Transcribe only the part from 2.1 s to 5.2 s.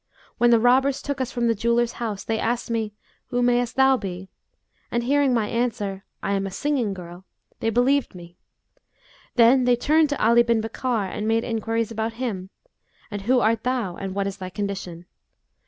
they asked me, Who mayest thou be? and